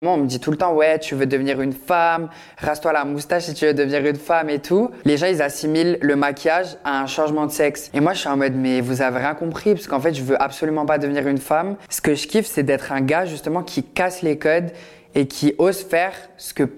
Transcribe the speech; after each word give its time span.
Moi, 0.00 0.12
on 0.12 0.18
me 0.18 0.26
dit 0.26 0.38
tout 0.38 0.52
le 0.52 0.56
temps, 0.56 0.74
ouais, 0.74 1.00
tu 1.00 1.16
veux 1.16 1.26
devenir 1.26 1.60
une 1.60 1.72
femme, 1.72 2.28
rase-toi 2.56 2.92
la 2.92 3.04
moustache 3.04 3.46
si 3.46 3.54
tu 3.54 3.66
veux 3.66 3.74
devenir 3.74 4.06
une 4.06 4.14
femme 4.14 4.48
et 4.48 4.60
tout. 4.60 4.92
Les 5.04 5.16
gens, 5.16 5.26
ils 5.26 5.42
assimilent 5.42 5.98
le 6.00 6.14
maquillage 6.14 6.76
à 6.84 7.00
un 7.00 7.06
changement 7.08 7.46
de 7.46 7.50
sexe. 7.50 7.90
Et 7.92 7.98
moi, 7.98 8.12
je 8.12 8.20
suis 8.20 8.28
en 8.28 8.36
mode, 8.36 8.54
mais 8.54 8.80
vous 8.80 9.02
avez 9.02 9.18
rien 9.18 9.34
compris, 9.34 9.74
parce 9.74 9.88
qu'en 9.88 9.98
fait, 9.98 10.14
je 10.14 10.22
veux 10.22 10.40
absolument 10.40 10.86
pas 10.86 10.98
devenir 10.98 11.26
une 11.26 11.38
femme. 11.38 11.74
Ce 11.90 12.00
que 12.00 12.14
je 12.14 12.28
kiffe, 12.28 12.46
c'est 12.46 12.62
d'être 12.62 12.92
un 12.92 13.00
gars, 13.00 13.24
justement, 13.24 13.64
qui 13.64 13.82
casse 13.82 14.22
les 14.22 14.38
codes 14.38 14.70
et 15.16 15.26
qui 15.26 15.56
ose 15.58 15.82
faire 15.82 16.12
ce 16.36 16.54
que 16.54 16.70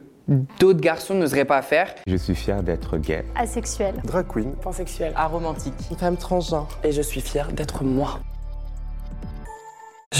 d'autres 0.58 0.80
garçons 0.80 1.12
n'oseraient 1.12 1.44
pas 1.44 1.60
faire. 1.60 1.94
Je 2.06 2.16
suis 2.16 2.34
fier 2.34 2.62
d'être 2.62 2.96
gay. 2.96 3.26
Asexuel. 3.36 3.96
Drag 4.02 4.28
queen. 4.28 4.52
Pansexuel. 4.62 5.12
Aromantique. 5.14 5.74
Femme 5.98 6.16
transgenre. 6.16 6.68
Et 6.84 6.92
je 6.92 7.02
suis 7.02 7.20
fier 7.20 7.52
d'être 7.52 7.84
moi. 7.84 8.18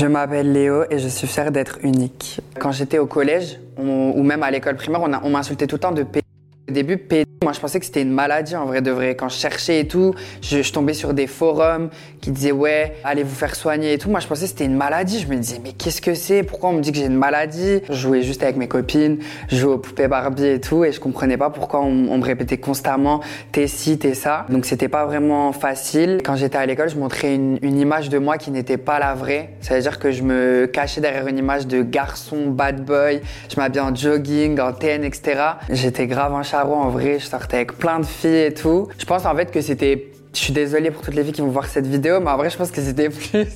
Je 0.01 0.07
m'appelle 0.07 0.51
Léo 0.51 0.85
et 0.89 0.99
je 0.99 1.09
suis 1.09 1.27
fier 1.27 1.53
d'être 1.53 1.79
unique. 1.83 2.41
Quand 2.59 2.73
j'étais 2.73 2.99
au 2.99 3.05
collège, 3.05 3.61
ou 3.77 4.23
même 4.23 4.43
à 4.43 4.51
l'école 4.51 4.77
primaire, 4.77 5.03
on, 5.03 5.13
on 5.13 5.29
m'insultait 5.29 5.67
tout 5.67 5.77
le 5.77 5.81
temps 5.81 5.93
de 5.93 6.05
P. 6.05 6.23
Début, 6.71 6.97
P. 6.97 7.25
Moi, 7.43 7.55
je 7.55 7.61
pensais 7.61 7.81
que 7.81 7.87
c'était 7.87 8.03
une 8.03 8.13
maladie 8.13 8.55
en 8.55 8.67
vrai 8.67 8.83
de 8.83 8.91
vrai. 8.91 9.15
Quand 9.15 9.31
je 9.31 9.37
cherchais 9.37 9.81
et 9.81 9.89
tout, 9.89 10.15
je, 10.43 10.71
tombais 10.71 10.93
sur 10.93 11.15
des 11.15 11.27
forums 11.27 11.89
qui 12.21 12.33
disaient 12.33 12.53
ouais, 12.53 12.97
allez 13.03 13.23
vous 13.23 13.35
faire 13.35 13.55
soigner 13.55 13.95
et 13.95 13.99
tout. 13.99 14.11
Moi, 14.11 14.21
je 14.21 14.27
pensais 14.27 14.43
que 14.43 14.51
c'était 14.51 14.67
une 14.67 14.77
maladie. 14.77 15.21
Je 15.21 15.27
me 15.27 15.37
disais 15.37 15.59
mais 15.65 15.73
qu'est-ce 15.73 16.03
que 16.03 16.13
c'est? 16.13 16.43
Pourquoi 16.43 16.69
on 16.69 16.75
me 16.75 16.83
dit 16.83 16.93
que 16.93 16.99
j'ai 16.99 17.07
une 17.07 17.17
maladie? 17.17 17.81
Je 17.89 17.95
jouais 17.95 18.21
juste 18.21 18.43
avec 18.43 18.57
mes 18.59 18.69
copines, 18.69 19.21
je 19.49 19.57
jouais 19.57 19.73
aux 19.73 19.79
poupées 19.79 20.07
Barbie 20.07 20.45
et 20.45 20.61
tout, 20.61 20.85
et 20.85 20.93
je 20.93 21.01
comprenais 21.01 21.39
pas 21.39 21.49
pourquoi 21.49 21.81
on, 21.81 22.19
me 22.19 22.23
répétait 22.23 22.59
constamment 22.59 23.21
t'es 23.53 23.67
ci, 23.69 23.99
t'es 23.99 24.13
ça. 24.13 24.45
Donc 24.51 24.67
c'était 24.67 24.89
pas 24.89 25.07
vraiment 25.07 25.53
facile. 25.53 26.19
Quand 26.23 26.37
j'étais 26.37 26.59
à 26.59 26.67
l'école, 26.67 26.91
je 26.91 26.97
montrais 26.97 27.35
une, 27.35 27.59
image 27.63 28.11
de 28.11 28.19
moi 28.19 28.37
qui 28.37 28.51
n'était 28.51 28.77
pas 28.77 28.99
la 28.99 29.15
vraie. 29.15 29.55
Ça 29.63 29.77
veut 29.77 29.81
dire 29.81 29.99
que 29.99 30.11
je 30.11 30.23
me 30.23 30.67
cachais 30.67 31.01
derrière 31.01 31.27
une 31.27 31.39
image 31.39 31.67
de 31.67 31.83
garçon, 31.83 32.49
bad 32.49 32.85
boy. 32.85 33.23
Je 33.49 33.57
m'habillais 33.57 33.81
en 33.81 33.95
jogging, 33.95 34.61
en 34.61 34.75
TN, 34.75 35.05
etc. 35.05 35.41
J'étais 35.71 36.07
grave 36.07 36.35
un 36.35 36.43
en 36.69 36.89
vrai. 36.91 37.19
Je 37.19 37.27
sortais 37.27 37.57
avec 37.57 37.79
plein 37.79 38.01
de 38.01 38.07
filles 38.07 38.45
et 38.47 38.55
tout. 38.55 38.89
Je 38.99 39.05
pense 39.05 39.27
en 39.27 39.35
fait 39.35 39.51
que 39.51 39.61
c'était. 39.61 40.11
Je 40.33 40.39
suis 40.39 40.53
désolée 40.53 40.91
pour 40.91 41.03
toutes 41.03 41.15
les 41.15 41.25
filles 41.25 41.33
qui 41.33 41.41
vont 41.41 41.49
voir 41.49 41.67
cette 41.67 41.87
vidéo, 41.87 42.21
mais 42.21 42.31
en 42.31 42.37
vrai, 42.37 42.51
je 42.51 42.57
pense 42.57 42.71
que 42.71 42.81
c'était 42.81 43.09
plus 43.11 43.49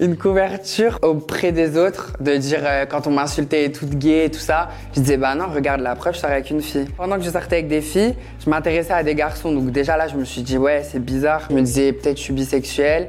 une 0.00 0.16
couverture 0.16 0.98
auprès 1.02 1.52
des 1.52 1.78
autres, 1.78 2.16
de 2.20 2.36
dire 2.36 2.60
euh, 2.62 2.84
quand 2.84 3.06
on 3.06 3.10
m'insultait 3.10 3.70
toute 3.70 3.94
gay 3.94 4.26
et 4.26 4.30
tout 4.30 4.40
ça, 4.40 4.68
je 4.94 5.00
disais 5.00 5.16
bah 5.16 5.34
non, 5.34 5.46
regarde 5.54 5.80
la 5.80 5.94
preuve, 5.94 6.14
je 6.14 6.20
sortais 6.20 6.34
avec 6.34 6.50
une 6.50 6.60
fille. 6.60 6.86
Pendant 6.96 7.16
que 7.16 7.22
je 7.22 7.30
sortais 7.30 7.56
avec 7.56 7.68
des 7.68 7.80
filles, 7.80 8.14
je 8.44 8.50
m'intéressais 8.50 8.92
à 8.92 9.02
des 9.02 9.14
garçons, 9.14 9.52
donc 9.52 9.70
déjà 9.70 9.96
là, 9.96 10.08
je 10.08 10.16
me 10.16 10.24
suis 10.24 10.42
dit 10.42 10.58
ouais, 10.58 10.82
c'est 10.82 11.02
bizarre. 11.02 11.46
Je 11.48 11.54
me 11.54 11.62
disais 11.62 11.92
peut-être 11.92 12.18
je 12.18 12.22
suis 12.22 12.32
bisexuelle. 12.34 13.08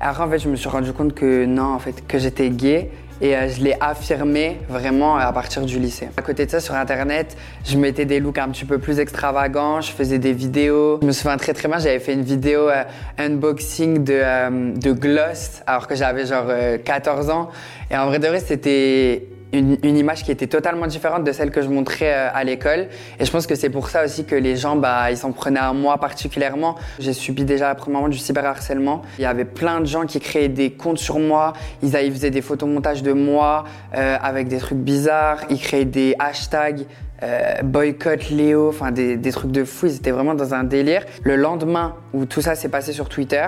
Après, 0.00 0.22
en 0.22 0.30
fait, 0.30 0.38
je 0.38 0.48
me 0.48 0.56
suis 0.56 0.68
rendu 0.68 0.92
compte 0.92 1.14
que 1.14 1.44
non, 1.44 1.74
en 1.74 1.78
fait, 1.78 2.06
que 2.06 2.18
j'étais 2.18 2.50
gay. 2.50 2.90
Et 3.20 3.36
euh, 3.36 3.48
je 3.48 3.62
l'ai 3.62 3.74
affirmé 3.80 4.58
vraiment 4.68 5.16
à 5.16 5.32
partir 5.32 5.62
du 5.62 5.78
lycée. 5.78 6.08
À 6.16 6.22
côté 6.22 6.46
de 6.46 6.50
ça, 6.50 6.60
sur 6.60 6.74
Internet, 6.74 7.36
je 7.64 7.76
mettais 7.76 8.04
des 8.04 8.20
looks 8.20 8.38
un 8.38 8.48
petit 8.48 8.64
peu 8.64 8.78
plus 8.78 9.00
extravagants, 9.00 9.80
je 9.80 9.90
faisais 9.90 10.18
des 10.18 10.32
vidéos. 10.32 10.98
Je 11.02 11.06
me 11.06 11.12
souviens 11.12 11.36
très 11.36 11.52
très 11.52 11.68
bien, 11.68 11.78
j'avais 11.78 11.98
fait 11.98 12.14
une 12.14 12.22
vidéo 12.22 12.68
euh, 12.68 12.84
unboxing 13.18 14.04
de, 14.04 14.14
euh, 14.14 14.72
de 14.72 14.92
Gloss, 14.92 15.62
alors 15.66 15.86
que 15.86 15.94
j'avais 15.94 16.26
genre 16.26 16.46
euh, 16.48 16.78
14 16.78 17.30
ans. 17.30 17.50
Et 17.90 17.96
en 17.96 18.06
vrai 18.06 18.18
de 18.18 18.28
vrai, 18.28 18.40
c'était 18.40 19.24
une, 19.52 19.78
une 19.82 19.96
image 19.96 20.24
qui 20.24 20.30
était 20.30 20.46
totalement 20.46 20.86
différente 20.86 21.24
de 21.24 21.32
celle 21.32 21.50
que 21.50 21.62
je 21.62 21.68
montrais 21.68 22.12
euh, 22.12 22.28
à 22.32 22.44
l'école. 22.44 22.88
Et 23.18 23.24
je 23.24 23.30
pense 23.30 23.46
que 23.46 23.54
c'est 23.54 23.70
pour 23.70 23.88
ça 23.88 24.04
aussi 24.04 24.24
que 24.24 24.34
les 24.34 24.56
gens, 24.56 24.76
bah, 24.76 25.10
ils 25.10 25.16
s'en 25.16 25.32
prenaient 25.32 25.60
à 25.60 25.72
moi 25.72 25.98
particulièrement. 25.98 26.76
J'ai 26.98 27.12
subi 27.12 27.44
déjà 27.44 27.74
premièrement 27.74 28.08
du 28.08 28.18
cyberharcèlement. 28.18 29.02
Il 29.18 29.22
y 29.22 29.26
avait 29.26 29.44
plein 29.44 29.80
de 29.80 29.86
gens 29.86 30.06
qui 30.06 30.20
créaient 30.20 30.48
des 30.48 30.72
comptes 30.72 30.98
sur 30.98 31.18
moi. 31.18 31.52
Ils, 31.82 31.90
faisaient 31.90 32.30
des 32.30 32.42
photomontages 32.42 33.02
de 33.02 33.12
moi 33.12 33.64
euh, 33.94 34.16
avec 34.20 34.48
des 34.48 34.58
trucs 34.58 34.78
bizarres. 34.78 35.40
Ils 35.50 35.60
créaient 35.60 35.84
des 35.84 36.14
hashtags. 36.18 36.86
Euh, 37.20 37.62
boycott 37.64 38.30
Léo, 38.30 38.68
enfin 38.68 38.92
des, 38.92 39.16
des 39.16 39.32
trucs 39.32 39.50
de 39.50 39.64
fou, 39.64 39.86
ils 39.86 39.96
étaient 39.96 40.12
vraiment 40.12 40.34
dans 40.34 40.54
un 40.54 40.62
délire. 40.62 41.02
Le 41.24 41.34
lendemain 41.34 41.96
où 42.12 42.26
tout 42.26 42.40
ça 42.40 42.54
s'est 42.54 42.68
passé 42.68 42.92
sur 42.92 43.08
Twitter, 43.08 43.44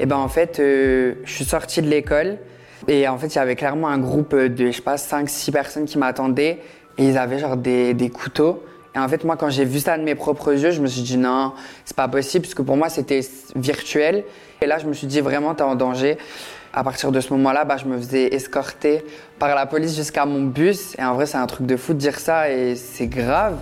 et 0.00 0.06
ben 0.06 0.16
en 0.16 0.26
fait, 0.26 0.58
euh, 0.58 1.14
je 1.24 1.32
suis 1.32 1.44
sorti 1.44 1.82
de 1.82 1.88
l'école, 1.88 2.38
et 2.88 3.08
en 3.08 3.18
fait, 3.18 3.28
il 3.28 3.36
y 3.36 3.38
avait 3.38 3.56
clairement 3.56 3.88
un 3.88 3.98
groupe 3.98 4.34
de, 4.34 4.66
je 4.66 4.72
sais 4.72 4.82
pas, 4.82 4.96
5-6 4.96 5.50
personnes 5.52 5.84
qui 5.84 5.98
m'attendaient 5.98 6.58
et 6.98 7.08
ils 7.08 7.18
avaient 7.18 7.38
genre 7.38 7.56
des, 7.56 7.94
des 7.94 8.10
couteaux. 8.10 8.62
Et 8.94 8.98
en 8.98 9.08
fait, 9.08 9.24
moi, 9.24 9.36
quand 9.36 9.48
j'ai 9.48 9.64
vu 9.64 9.80
ça 9.80 9.96
de 9.96 10.02
mes 10.02 10.14
propres 10.14 10.52
yeux, 10.52 10.70
je 10.70 10.80
me 10.82 10.86
suis 10.86 11.02
dit 11.02 11.16
non, 11.16 11.52
c'est 11.84 11.96
pas 11.96 12.08
possible, 12.08 12.42
parce 12.42 12.54
que 12.54 12.62
pour 12.62 12.76
moi, 12.76 12.88
c'était 12.88 13.20
virtuel. 13.56 14.24
Et 14.60 14.66
là, 14.66 14.78
je 14.78 14.86
me 14.86 14.92
suis 14.92 15.06
dit 15.06 15.20
vraiment, 15.20 15.54
t'es 15.54 15.62
en 15.62 15.74
danger. 15.74 16.18
À 16.74 16.84
partir 16.84 17.12
de 17.12 17.20
ce 17.20 17.32
moment-là, 17.34 17.64
bah, 17.64 17.76
je 17.76 17.84
me 17.86 17.96
faisais 17.98 18.34
escorter 18.34 19.04
par 19.38 19.54
la 19.54 19.66
police 19.66 19.94
jusqu'à 19.96 20.24
mon 20.24 20.42
bus. 20.42 20.94
Et 20.98 21.04
en 21.04 21.14
vrai, 21.14 21.26
c'est 21.26 21.38
un 21.38 21.46
truc 21.46 21.66
de 21.66 21.76
fou 21.76 21.94
de 21.94 21.98
dire 21.98 22.18
ça 22.18 22.50
et 22.50 22.76
c'est 22.76 23.06
grave. 23.06 23.58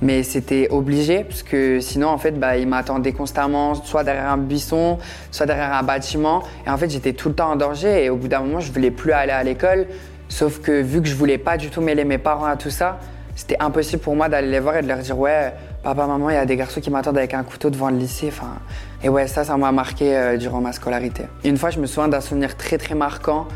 Mais 0.00 0.22
c'était 0.22 0.68
obligé, 0.70 1.24
parce 1.24 1.42
que 1.42 1.80
sinon, 1.80 2.08
en 2.08 2.18
fait, 2.18 2.38
bah, 2.38 2.56
il 2.56 2.68
m'attendait 2.68 3.12
constamment, 3.12 3.74
soit 3.74 4.04
derrière 4.04 4.30
un 4.30 4.38
buisson, 4.38 4.98
soit 5.30 5.46
derrière 5.46 5.72
un 5.72 5.82
bâtiment. 5.82 6.42
Et 6.66 6.70
en 6.70 6.76
fait, 6.76 6.88
j'étais 6.88 7.12
tout 7.12 7.28
le 7.28 7.34
temps 7.34 7.50
en 7.50 7.56
danger. 7.56 8.04
Et 8.04 8.10
au 8.10 8.16
bout 8.16 8.28
d'un 8.28 8.40
moment, 8.40 8.60
je 8.60 8.70
voulais 8.72 8.90
plus 8.90 9.12
aller 9.12 9.32
à 9.32 9.42
l'école. 9.42 9.86
Sauf 10.28 10.60
que 10.60 10.82
vu 10.82 11.02
que 11.02 11.08
je 11.08 11.14
voulais 11.14 11.38
pas 11.38 11.56
du 11.56 11.70
tout 11.70 11.80
mêler 11.80 12.04
mes 12.04 12.18
parents 12.18 12.44
à 12.44 12.56
tout 12.56 12.70
ça, 12.70 12.98
c'était 13.34 13.56
impossible 13.60 14.02
pour 14.02 14.14
moi 14.14 14.28
d'aller 14.28 14.50
les 14.50 14.60
voir 14.60 14.76
et 14.76 14.82
de 14.82 14.88
leur 14.88 14.98
dire 14.98 15.18
ouais, 15.18 15.52
papa, 15.82 16.06
maman, 16.06 16.28
il 16.30 16.34
y 16.34 16.38
a 16.38 16.44
des 16.44 16.56
garçons 16.56 16.80
qui 16.80 16.90
m'attendent 16.90 17.18
avec 17.18 17.34
un 17.34 17.44
couteau 17.44 17.70
devant 17.70 17.88
le 17.88 17.96
lycée. 17.96 18.28
Enfin, 18.28 18.58
et 19.02 19.08
ouais, 19.08 19.26
ça, 19.26 19.44
ça 19.44 19.56
m'a 19.56 19.72
marqué 19.72 20.16
euh, 20.16 20.36
durant 20.36 20.60
ma 20.60 20.72
scolarité. 20.72 21.24
Une 21.44 21.56
fois, 21.56 21.70
je 21.70 21.78
me 21.78 21.86
souviens 21.86 22.08
d'un 22.08 22.20
souvenir 22.20 22.56
très 22.56 22.78
très 22.78 22.94
marquant. 22.94 23.46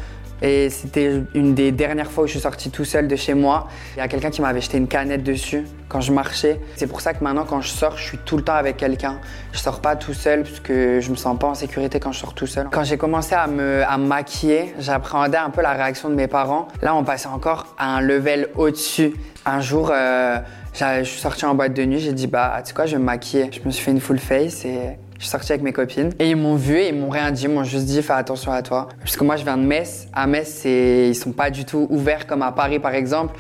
Et 0.42 0.70
c'était 0.70 1.22
une 1.34 1.54
des 1.54 1.70
dernières 1.70 2.10
fois 2.10 2.24
où 2.24 2.26
je 2.26 2.32
suis 2.32 2.40
sorti 2.40 2.70
tout 2.70 2.84
seul 2.84 3.06
de 3.06 3.14
chez 3.14 3.32
moi. 3.32 3.68
Il 3.94 3.98
y 3.98 4.02
a 4.02 4.08
quelqu'un 4.08 4.30
qui 4.30 4.42
m'avait 4.42 4.60
jeté 4.60 4.76
une 4.76 4.88
canette 4.88 5.22
dessus 5.22 5.64
quand 5.88 6.00
je 6.00 6.12
marchais. 6.12 6.60
C'est 6.74 6.88
pour 6.88 7.00
ça 7.00 7.14
que 7.14 7.22
maintenant, 7.22 7.44
quand 7.44 7.60
je 7.60 7.68
sors, 7.68 7.96
je 7.96 8.02
suis 8.02 8.18
tout 8.18 8.36
le 8.36 8.42
temps 8.42 8.54
avec 8.54 8.76
quelqu'un. 8.76 9.20
Je 9.52 9.58
sors 9.58 9.80
pas 9.80 9.94
tout 9.94 10.14
seul 10.14 10.42
parce 10.42 10.58
que 10.58 10.98
je 11.00 11.10
me 11.10 11.16
sens 11.16 11.38
pas 11.38 11.46
en 11.46 11.54
sécurité 11.54 12.00
quand 12.00 12.10
je 12.10 12.18
sors 12.18 12.34
tout 12.34 12.48
seul. 12.48 12.68
Quand 12.72 12.82
j'ai 12.82 12.98
commencé 12.98 13.36
à 13.36 13.46
me, 13.46 13.84
à 13.84 13.98
maquiller, 13.98 14.74
j'appréhendais 14.80 15.38
un 15.38 15.50
peu 15.50 15.62
la 15.62 15.72
réaction 15.72 16.08
de 16.08 16.14
mes 16.14 16.26
parents. 16.26 16.66
Là, 16.82 16.94
on 16.96 17.04
passait 17.04 17.28
encore 17.28 17.74
à 17.78 17.94
un 17.96 18.00
level 18.00 18.48
au-dessus. 18.56 19.14
Un 19.46 19.60
jour, 19.60 19.90
euh, 19.92 20.38
je 20.74 21.02
suis 21.04 21.20
sorti 21.20 21.44
en 21.44 21.54
boîte 21.54 21.74
de 21.74 21.84
nuit, 21.84 21.98
j'ai 21.98 22.12
dit 22.12 22.26
bah 22.26 22.54
tu 22.62 22.68
sais 22.68 22.74
quoi, 22.74 22.86
je 22.86 22.92
vais 22.92 22.98
me 22.98 23.04
maquiller. 23.04 23.50
Je 23.52 23.60
me 23.64 23.70
suis 23.70 23.84
fait 23.84 23.90
une 23.90 24.00
full 24.00 24.18
face 24.18 24.64
et 24.64 24.96
je 25.18 25.22
suis 25.22 25.30
sorti 25.30 25.52
avec 25.52 25.62
mes 25.62 25.72
copines 25.72 26.12
et 26.18 26.30
ils 26.30 26.36
m'ont 26.36 26.56
vu 26.56 26.76
et 26.76 26.88
ils 26.88 26.94
m'ont 26.94 27.10
rien 27.10 27.30
dit, 27.30 27.44
ils 27.44 27.50
m'ont 27.50 27.64
juste 27.64 27.84
dit 27.84 28.02
fais 28.02 28.12
attention 28.12 28.52
à 28.52 28.62
toi. 28.62 28.88
Parce 28.98 29.16
que 29.16 29.24
moi 29.24 29.36
je 29.36 29.44
viens 29.44 29.56
de 29.56 29.62
Metz. 29.62 30.08
À 30.12 30.26
Metz, 30.26 30.64
ils 30.64 31.14
sont 31.14 31.32
pas 31.32 31.50
du 31.50 31.64
tout 31.64 31.86
ouverts 31.90 32.26
comme 32.26 32.42
à 32.42 32.52
Paris 32.52 32.78
par 32.78 32.94
exemple. 32.94 33.38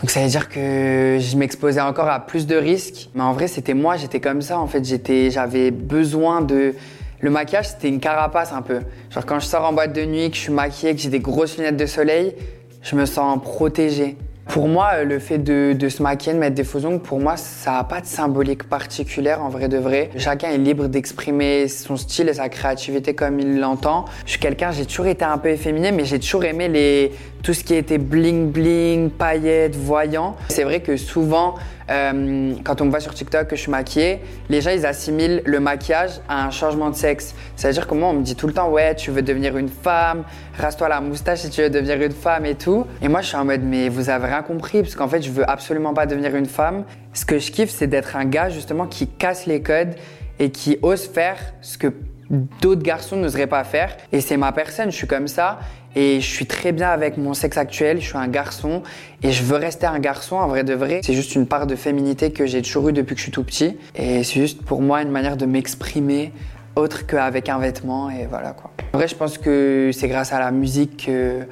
Donc 0.00 0.10
ça 0.10 0.22
veut 0.22 0.28
dire 0.28 0.48
que 0.48 1.18
je 1.20 1.36
m'exposais 1.36 1.80
encore 1.80 2.08
à 2.08 2.20
plus 2.20 2.46
de 2.46 2.56
risques. 2.56 3.10
Mais 3.14 3.22
en 3.22 3.34
vrai, 3.34 3.48
c'était 3.48 3.74
moi, 3.74 3.96
j'étais 3.96 4.20
comme 4.20 4.40
ça. 4.40 4.58
En 4.58 4.66
fait, 4.66 4.82
j'avais 5.30 5.70
besoin 5.70 6.40
de. 6.40 6.74
Le 7.22 7.28
maquillage, 7.28 7.68
c'était 7.68 7.88
une 7.88 8.00
carapace 8.00 8.50
un 8.54 8.62
peu. 8.62 8.80
Genre 9.10 9.26
quand 9.26 9.40
je 9.40 9.44
sors 9.44 9.62
en 9.62 9.74
boîte 9.74 9.92
de 9.92 10.06
nuit, 10.06 10.30
que 10.30 10.36
je 10.36 10.40
suis 10.40 10.52
maquillée, 10.52 10.94
que 10.94 11.02
j'ai 11.02 11.10
des 11.10 11.20
grosses 11.20 11.58
lunettes 11.58 11.76
de 11.76 11.84
soleil, 11.84 12.34
je 12.80 12.96
me 12.96 13.04
sens 13.04 13.38
protégée. 13.42 14.16
Pour 14.50 14.66
moi, 14.66 14.90
euh, 14.94 15.04
le 15.04 15.20
fait 15.20 15.38
de, 15.38 15.76
de 15.78 15.88
se 15.88 16.02
maquiller, 16.02 16.34
de 16.34 16.40
mettre 16.40 16.56
des 16.56 16.64
faux 16.64 16.84
ongles, 16.84 16.98
pour 16.98 17.20
moi, 17.20 17.36
ça 17.36 17.70
n'a 17.70 17.84
pas 17.84 18.00
de 18.00 18.06
symbolique 18.06 18.64
particulière 18.64 19.44
en 19.44 19.48
vrai 19.48 19.68
de 19.68 19.78
vrai. 19.78 20.10
Chacun 20.16 20.50
est 20.50 20.58
libre 20.58 20.88
d'exprimer 20.88 21.68
son 21.68 21.96
style 21.96 22.28
et 22.28 22.34
sa 22.34 22.48
créativité 22.48 23.14
comme 23.14 23.38
il 23.38 23.60
l'entend. 23.60 24.06
Je 24.24 24.32
suis 24.32 24.40
quelqu'un, 24.40 24.72
j'ai 24.72 24.86
toujours 24.86 25.06
été 25.06 25.24
un 25.24 25.38
peu 25.38 25.50
efféminé, 25.50 25.92
mais 25.92 26.04
j'ai 26.04 26.18
toujours 26.18 26.44
aimé 26.44 26.66
les, 26.66 27.12
tout 27.42 27.54
ce 27.54 27.64
qui 27.64 27.74
était 27.74 27.98
bling 27.98 28.50
bling, 28.50 29.10
paillettes, 29.10 29.76
voyant. 29.76 30.36
C'est 30.48 30.64
vrai 30.64 30.80
que 30.80 30.96
souvent, 30.96 31.54
euh, 31.90 32.54
quand 32.64 32.80
on 32.80 32.84
me 32.84 32.90
voit 32.90 33.00
sur 33.00 33.14
TikTok 33.14 33.48
que 33.48 33.56
je 33.56 33.62
suis 33.62 33.70
maquillée, 33.70 34.20
les 34.48 34.60
gens 34.60 34.70
ils 34.70 34.86
assimilent 34.86 35.42
le 35.44 35.58
maquillage 35.58 36.20
à 36.28 36.46
un 36.46 36.50
changement 36.50 36.90
de 36.90 36.94
sexe. 36.94 37.34
C'est-à-dire 37.56 37.86
que 37.86 37.94
moi 37.94 38.08
on 38.08 38.14
me 38.14 38.22
dit 38.22 38.36
tout 38.36 38.46
le 38.46 38.52
temps 38.52 38.68
ouais 38.70 38.94
tu 38.94 39.10
veux 39.10 39.22
devenir 39.22 39.56
une 39.56 39.68
femme, 39.68 40.24
rase-toi 40.58 40.88
la 40.88 41.00
moustache 41.00 41.40
si 41.40 41.50
tu 41.50 41.62
veux 41.62 41.70
devenir 41.70 42.00
une 42.00 42.12
femme 42.12 42.46
et 42.46 42.54
tout. 42.54 42.86
Et 43.02 43.08
moi 43.08 43.22
je 43.22 43.28
suis 43.28 43.36
en 43.36 43.44
mode 43.44 43.62
mais 43.64 43.88
vous 43.88 44.08
avez 44.08 44.26
rien 44.26 44.42
compris 44.42 44.82
parce 44.82 44.94
qu'en 44.94 45.08
fait 45.08 45.22
je 45.22 45.30
veux 45.30 45.48
absolument 45.48 45.94
pas 45.94 46.06
devenir 46.06 46.36
une 46.36 46.46
femme. 46.46 46.84
Ce 47.12 47.24
que 47.24 47.38
je 47.38 47.50
kiffe 47.50 47.70
c'est 47.70 47.88
d'être 47.88 48.16
un 48.16 48.24
gars 48.24 48.50
justement 48.50 48.86
qui 48.86 49.08
casse 49.08 49.46
les 49.46 49.62
codes 49.62 49.94
et 50.38 50.50
qui 50.50 50.78
ose 50.82 51.06
faire 51.06 51.38
ce 51.60 51.76
que 51.76 51.92
d'autres 52.30 52.82
garçons 52.82 53.16
n'oseraient 53.16 53.46
pas 53.46 53.64
faire. 53.64 53.96
Et 54.12 54.20
c'est 54.20 54.36
ma 54.36 54.52
personne, 54.52 54.90
je 54.90 54.96
suis 54.96 55.06
comme 55.06 55.28
ça. 55.28 55.58
Et 55.96 56.20
je 56.20 56.26
suis 56.26 56.46
très 56.46 56.70
bien 56.70 56.88
avec 56.88 57.16
mon 57.16 57.34
sexe 57.34 57.56
actuel, 57.56 58.00
je 58.00 58.06
suis 58.06 58.16
un 58.16 58.28
garçon. 58.28 58.82
Et 59.22 59.32
je 59.32 59.42
veux 59.42 59.56
rester 59.56 59.86
un 59.86 59.98
garçon, 59.98 60.36
en 60.36 60.46
vrai 60.46 60.62
de 60.62 60.74
vrai. 60.74 61.00
C'est 61.02 61.14
juste 61.14 61.34
une 61.34 61.46
part 61.46 61.66
de 61.66 61.74
féminité 61.74 62.32
que 62.32 62.46
j'ai 62.46 62.62
toujours 62.62 62.88
eu 62.90 62.92
depuis 62.92 63.14
que 63.14 63.18
je 63.18 63.24
suis 63.24 63.32
tout 63.32 63.44
petit. 63.44 63.76
Et 63.96 64.22
c'est 64.22 64.40
juste 64.40 64.62
pour 64.62 64.80
moi 64.80 65.02
une 65.02 65.10
manière 65.10 65.36
de 65.36 65.46
m'exprimer 65.46 66.32
autre 66.76 67.06
qu'avec 67.06 67.48
un 67.48 67.58
vêtement. 67.58 68.08
Et 68.10 68.26
voilà 68.26 68.52
quoi. 68.52 68.70
En 68.92 68.98
vrai, 68.98 69.08
je 69.08 69.16
pense 69.16 69.36
que 69.36 69.90
c'est 69.92 70.08
grâce 70.08 70.32
à 70.32 70.38
la 70.38 70.52
musique 70.52 71.06
que, 71.06 71.46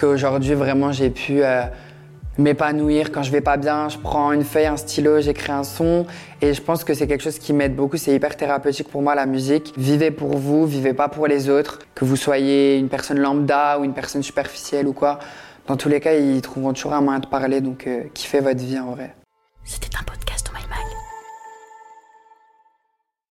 qu'aujourd'hui 0.00 0.54
vraiment 0.54 0.92
j'ai 0.92 1.10
pu... 1.10 1.42
euh, 1.42 1.64
m'épanouir 2.38 3.12
quand 3.12 3.22
je 3.22 3.30
vais 3.30 3.40
pas 3.40 3.56
bien, 3.56 3.88
je 3.88 3.98
prends 3.98 4.32
une 4.32 4.44
feuille, 4.44 4.66
un 4.66 4.76
stylo, 4.76 5.20
j'écris 5.20 5.52
un 5.52 5.64
son 5.64 6.06
et 6.40 6.54
je 6.54 6.62
pense 6.62 6.84
que 6.84 6.94
c'est 6.94 7.06
quelque 7.06 7.22
chose 7.22 7.38
qui 7.38 7.52
m'aide 7.52 7.76
beaucoup, 7.76 7.96
c'est 7.96 8.14
hyper 8.14 8.36
thérapeutique 8.36 8.88
pour 8.88 9.02
moi 9.02 9.14
la 9.14 9.26
musique. 9.26 9.72
Vivez 9.76 10.10
pour 10.10 10.36
vous, 10.36 10.66
vivez 10.66 10.94
pas 10.94 11.08
pour 11.08 11.26
les 11.26 11.48
autres, 11.48 11.80
que 11.94 12.04
vous 12.04 12.16
soyez 12.16 12.78
une 12.78 12.88
personne 12.88 13.18
lambda 13.18 13.78
ou 13.78 13.84
une 13.84 13.94
personne 13.94 14.22
superficielle 14.22 14.88
ou 14.88 14.92
quoi. 14.92 15.18
Dans 15.66 15.76
tous 15.76 15.88
les 15.88 16.00
cas, 16.00 16.14
ils 16.14 16.42
trouveront 16.42 16.72
toujours 16.72 16.92
un 16.92 17.00
moyen 17.00 17.20
de 17.20 17.26
parler, 17.26 17.60
donc 17.60 17.86
euh, 17.86 18.02
kiffez 18.14 18.40
votre 18.40 18.60
vie 18.60 18.78
en 18.78 18.92
vrai. 18.92 19.14